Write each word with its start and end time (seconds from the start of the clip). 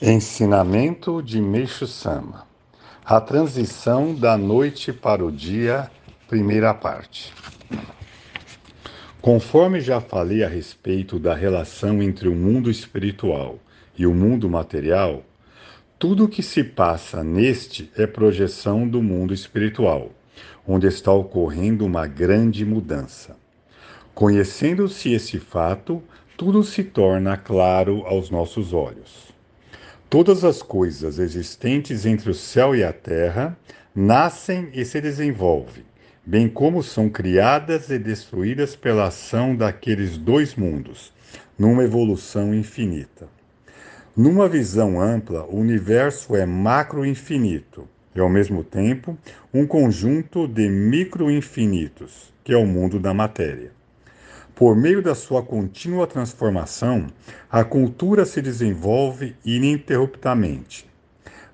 Ensinamento 0.00 1.20
de 1.20 1.42
Meixo 1.42 1.84
Sama 1.84 2.46
A 3.04 3.20
transição 3.20 4.14
da 4.14 4.38
noite 4.38 4.92
para 4.92 5.24
o 5.24 5.32
dia, 5.32 5.90
primeira 6.28 6.72
parte. 6.72 7.34
Conforme 9.20 9.80
já 9.80 10.00
falei 10.00 10.44
a 10.44 10.48
respeito 10.48 11.18
da 11.18 11.34
relação 11.34 12.00
entre 12.00 12.28
o 12.28 12.34
mundo 12.36 12.70
espiritual 12.70 13.58
e 13.98 14.06
o 14.06 14.14
mundo 14.14 14.48
material, 14.48 15.24
tudo 15.98 16.26
o 16.26 16.28
que 16.28 16.44
se 16.44 16.62
passa 16.62 17.24
neste 17.24 17.90
é 17.96 18.06
projeção 18.06 18.86
do 18.86 19.02
mundo 19.02 19.34
espiritual, 19.34 20.12
onde 20.64 20.86
está 20.86 21.10
ocorrendo 21.10 21.84
uma 21.84 22.06
grande 22.06 22.64
mudança. 22.64 23.36
Conhecendo-se 24.14 25.12
esse 25.12 25.40
fato, 25.40 26.00
tudo 26.36 26.62
se 26.62 26.84
torna 26.84 27.36
claro 27.36 28.06
aos 28.06 28.30
nossos 28.30 28.72
olhos. 28.72 29.36
Todas 30.10 30.42
as 30.42 30.62
coisas 30.62 31.18
existentes 31.18 32.06
entre 32.06 32.30
o 32.30 32.34
céu 32.34 32.74
e 32.74 32.82
a 32.82 32.94
terra 32.94 33.54
nascem 33.94 34.70
e 34.72 34.82
se 34.82 35.02
desenvolvem, 35.02 35.84
bem 36.24 36.48
como 36.48 36.82
são 36.82 37.10
criadas 37.10 37.90
e 37.90 37.98
destruídas 37.98 38.74
pela 38.74 39.08
ação 39.08 39.54
daqueles 39.54 40.16
dois 40.16 40.54
mundos, 40.54 41.12
numa 41.58 41.84
evolução 41.84 42.54
infinita. 42.54 43.28
Numa 44.16 44.48
visão 44.48 44.98
ampla, 44.98 45.44
o 45.44 45.58
universo 45.58 46.34
é 46.34 46.46
macro-infinito 46.46 47.86
e, 48.14 48.18
ao 48.18 48.30
mesmo 48.30 48.64
tempo, 48.64 49.14
um 49.52 49.66
conjunto 49.66 50.48
de 50.48 50.70
micro-infinitos, 50.70 52.32
que 52.42 52.54
é 52.54 52.56
o 52.56 52.64
mundo 52.64 52.98
da 52.98 53.12
matéria. 53.12 53.77
Por 54.58 54.74
meio 54.74 55.00
da 55.00 55.14
sua 55.14 55.40
contínua 55.40 56.04
transformação, 56.04 57.06
a 57.48 57.62
cultura 57.62 58.26
se 58.26 58.42
desenvolve 58.42 59.36
ininterruptamente. 59.44 60.84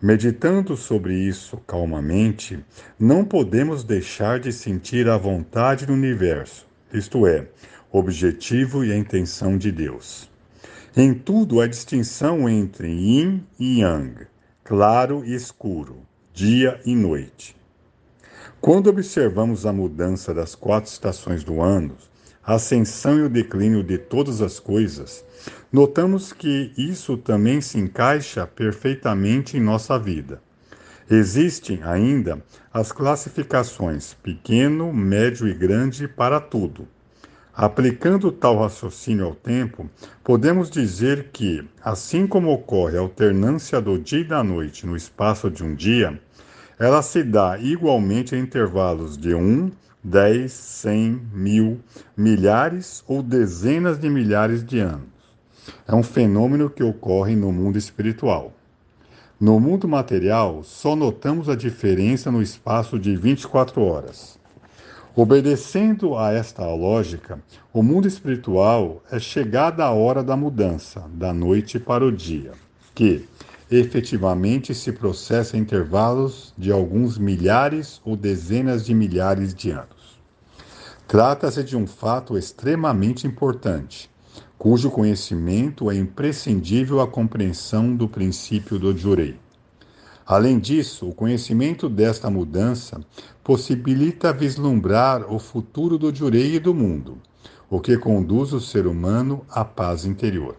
Meditando 0.00 0.74
sobre 0.74 1.14
isso 1.14 1.58
calmamente, 1.66 2.64
não 2.98 3.22
podemos 3.22 3.84
deixar 3.84 4.40
de 4.40 4.50
sentir 4.50 5.06
a 5.06 5.18
vontade 5.18 5.84
do 5.84 5.92
universo, 5.92 6.66
isto 6.94 7.26
é, 7.26 7.46
o 7.92 7.98
objetivo 7.98 8.82
e 8.82 8.90
a 8.90 8.96
intenção 8.96 9.58
de 9.58 9.70
Deus. 9.70 10.30
Em 10.96 11.12
tudo 11.12 11.60
há 11.60 11.66
distinção 11.66 12.48
entre 12.48 12.88
yin 12.88 13.44
e 13.60 13.82
yang, 13.82 14.26
claro 14.64 15.22
e 15.26 15.34
escuro, 15.34 15.98
dia 16.32 16.80
e 16.86 16.96
noite. 16.96 17.54
Quando 18.62 18.88
observamos 18.88 19.66
a 19.66 19.74
mudança 19.74 20.32
das 20.32 20.54
quatro 20.54 20.90
estações 20.90 21.44
do 21.44 21.60
ano, 21.60 21.98
a 22.46 22.54
ascensão 22.54 23.18
e 23.18 23.22
o 23.22 23.28
declínio 23.28 23.82
de 23.82 23.96
todas 23.96 24.42
as 24.42 24.60
coisas, 24.60 25.24
notamos 25.72 26.32
que 26.32 26.72
isso 26.76 27.16
também 27.16 27.60
se 27.60 27.78
encaixa 27.78 28.46
perfeitamente 28.46 29.56
em 29.56 29.60
nossa 29.60 29.98
vida. 29.98 30.42
Existem 31.10 31.82
ainda 31.82 32.42
as 32.72 32.90
classificações 32.90 34.14
pequeno, 34.14 34.92
médio 34.92 35.46
e 35.46 35.54
grande 35.54 36.08
para 36.08 36.40
tudo. 36.40 36.88
Aplicando 37.56 38.32
tal 38.32 38.58
raciocínio 38.58 39.26
ao 39.26 39.34
tempo, 39.34 39.88
podemos 40.24 40.68
dizer 40.68 41.28
que, 41.32 41.64
assim 41.82 42.26
como 42.26 42.50
ocorre 42.50 42.96
a 42.96 43.00
alternância 43.00 43.80
do 43.80 43.96
dia 43.96 44.20
e 44.20 44.24
da 44.24 44.42
noite 44.42 44.86
no 44.86 44.96
espaço 44.96 45.48
de 45.48 45.62
um 45.62 45.72
dia, 45.74 46.20
ela 46.78 47.02
se 47.02 47.22
dá 47.22 47.58
igualmente 47.58 48.34
em 48.34 48.40
intervalos 48.40 49.16
de 49.16 49.34
um, 49.34 49.70
dez, 50.02 50.52
cem, 50.52 51.20
mil, 51.32 51.80
milhares 52.16 53.02
ou 53.06 53.22
dezenas 53.22 53.98
de 53.98 54.10
milhares 54.10 54.64
de 54.64 54.80
anos. 54.80 55.08
É 55.86 55.94
um 55.94 56.02
fenômeno 56.02 56.68
que 56.68 56.82
ocorre 56.82 57.34
no 57.34 57.52
mundo 57.52 57.78
espiritual. 57.78 58.52
No 59.40 59.58
mundo 59.58 59.88
material, 59.88 60.62
só 60.62 60.94
notamos 60.94 61.48
a 61.48 61.56
diferença 61.56 62.30
no 62.30 62.42
espaço 62.42 62.98
de 62.98 63.16
24 63.16 63.82
horas. 63.82 64.38
Obedecendo 65.16 66.16
a 66.16 66.32
esta 66.32 66.66
lógica, 66.66 67.40
o 67.72 67.82
mundo 67.82 68.08
espiritual 68.08 69.02
é 69.10 69.18
chegada 69.18 69.84
a 69.84 69.92
hora 69.92 70.22
da 70.22 70.36
mudança, 70.36 71.04
da 71.12 71.32
noite 71.32 71.78
para 71.78 72.04
o 72.04 72.10
dia, 72.10 72.52
que, 72.94 73.28
efetivamente 73.70 74.74
se 74.74 74.92
processa 74.92 75.56
em 75.56 75.60
intervalos 75.60 76.52
de 76.56 76.70
alguns 76.70 77.18
milhares 77.18 78.00
ou 78.04 78.16
dezenas 78.16 78.84
de 78.84 78.94
milhares 78.94 79.54
de 79.54 79.70
anos. 79.70 80.18
Trata-se 81.06 81.62
de 81.62 81.76
um 81.76 81.86
fato 81.86 82.36
extremamente 82.36 83.26
importante, 83.26 84.10
cujo 84.58 84.90
conhecimento 84.90 85.90
é 85.90 85.96
imprescindível 85.96 87.00
à 87.00 87.06
compreensão 87.06 87.94
do 87.94 88.08
princípio 88.08 88.78
do 88.78 88.96
Jurei. 88.96 89.36
Além 90.26 90.58
disso, 90.58 91.08
o 91.08 91.14
conhecimento 91.14 91.88
desta 91.88 92.30
mudança 92.30 92.98
possibilita 93.42 94.32
vislumbrar 94.32 95.30
o 95.30 95.38
futuro 95.38 95.98
do 95.98 96.14
Jurei 96.14 96.54
e 96.54 96.58
do 96.58 96.72
mundo, 96.72 97.18
o 97.68 97.78
que 97.78 97.98
conduz 97.98 98.54
o 98.54 98.60
ser 98.60 98.86
humano 98.86 99.44
à 99.50 99.64
paz 99.64 100.06
interior. 100.06 100.56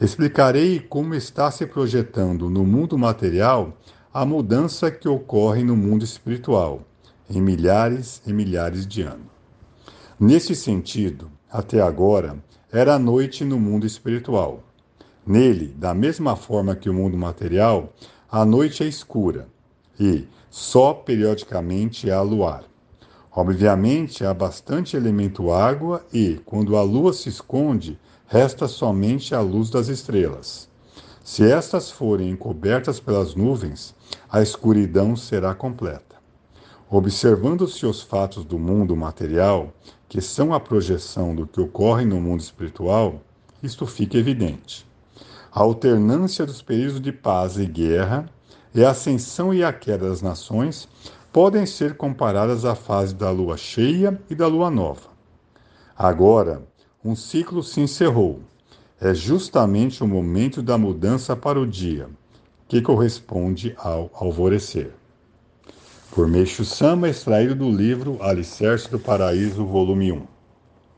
Explicarei 0.00 0.78
como 0.78 1.12
está 1.12 1.50
se 1.50 1.66
projetando 1.66 2.48
no 2.48 2.64
mundo 2.64 2.96
material 2.96 3.76
a 4.14 4.24
mudança 4.24 4.92
que 4.92 5.08
ocorre 5.08 5.64
no 5.64 5.76
mundo 5.76 6.04
espiritual, 6.04 6.82
em 7.28 7.42
milhares 7.42 8.22
e 8.24 8.32
milhares 8.32 8.86
de 8.86 9.02
anos. 9.02 9.26
Nesse 10.18 10.54
sentido, 10.54 11.28
até 11.50 11.80
agora, 11.80 12.38
era 12.72 12.96
noite 12.96 13.44
no 13.44 13.58
mundo 13.58 13.86
espiritual. 13.86 14.62
Nele, 15.26 15.74
da 15.76 15.92
mesma 15.92 16.36
forma 16.36 16.76
que 16.76 16.88
o 16.88 16.94
mundo 16.94 17.16
material, 17.16 17.92
a 18.30 18.44
noite 18.44 18.84
é 18.84 18.86
escura 18.86 19.48
e 19.98 20.28
só 20.48 20.94
periodicamente 20.94 22.08
há 22.08 22.22
luar. 22.22 22.62
Obviamente, 23.30 24.24
há 24.24 24.32
bastante 24.32 24.96
elemento 24.96 25.52
água 25.52 26.04
e, 26.12 26.40
quando 26.44 26.76
a 26.76 26.82
lua 26.82 27.12
se 27.12 27.28
esconde, 27.28 27.98
resta 28.26 28.66
somente 28.66 29.34
a 29.34 29.40
luz 29.40 29.70
das 29.70 29.88
estrelas. 29.88 30.68
Se 31.22 31.50
estas 31.50 31.90
forem 31.90 32.30
encobertas 32.30 32.98
pelas 32.98 33.34
nuvens, 33.34 33.94
a 34.30 34.40
escuridão 34.40 35.14
será 35.14 35.54
completa. 35.54 36.16
Observando-se 36.90 37.84
os 37.84 38.00
fatos 38.00 38.46
do 38.46 38.58
mundo 38.58 38.96
material, 38.96 39.74
que 40.08 40.22
são 40.22 40.54
a 40.54 40.58
projeção 40.58 41.34
do 41.34 41.46
que 41.46 41.60
ocorre 41.60 42.06
no 42.06 42.18
mundo 42.18 42.40
espiritual, 42.40 43.20
isto 43.62 43.86
fica 43.86 44.16
evidente. 44.16 44.86
A 45.52 45.60
alternância 45.60 46.46
dos 46.46 46.62
períodos 46.62 47.00
de 47.00 47.12
paz 47.12 47.58
e 47.58 47.66
guerra 47.66 48.26
e 48.74 48.82
a 48.82 48.90
ascensão 48.90 49.52
e 49.52 49.62
a 49.62 49.72
queda 49.72 50.08
das 50.08 50.22
nações 50.22 50.88
podem 51.32 51.66
ser 51.66 51.96
comparadas 51.96 52.64
à 52.64 52.74
fase 52.74 53.14
da 53.14 53.30
lua 53.30 53.56
cheia 53.56 54.20
e 54.30 54.34
da 54.34 54.46
lua 54.46 54.70
nova. 54.70 55.08
Agora, 55.96 56.62
um 57.04 57.14
ciclo 57.14 57.62
se 57.62 57.80
encerrou. 57.80 58.40
É 59.00 59.14
justamente 59.14 60.02
o 60.02 60.08
momento 60.08 60.60
da 60.60 60.76
mudança 60.76 61.36
para 61.36 61.60
o 61.60 61.66
dia, 61.66 62.08
que 62.66 62.82
corresponde 62.82 63.74
ao 63.78 64.10
alvorecer. 64.14 64.92
Por 66.10 66.26
Meixo 66.26 66.64
Sama, 66.64 67.08
extraído 67.08 67.54
do 67.54 67.70
livro 67.70 68.18
Alicerce 68.20 68.90
do 68.90 68.98
Paraíso, 68.98 69.64
volume 69.64 70.10
1. 70.10 70.37